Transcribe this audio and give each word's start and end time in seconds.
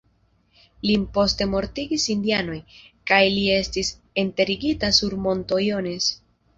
Lin 0.89 1.03
poste 1.17 1.47
mortigis 1.51 2.07
indianoj, 2.15 2.57
kaj 3.13 3.23
li 3.37 3.47
estis 3.61 3.95
enterigita 4.27 4.95
sur 5.03 5.21
monto 5.29 5.65
"Jones". 5.71 6.15